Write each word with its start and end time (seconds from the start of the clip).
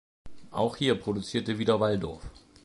Auch 0.49 0.77
hier 0.77 0.95
produzierte 0.95 1.59
wieder 1.59 1.79
Walldorf. 1.79 2.23